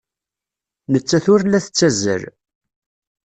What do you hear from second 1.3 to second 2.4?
ur la tettazzal.